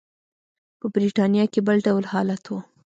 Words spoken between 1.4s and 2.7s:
کې بل ډول حالت و.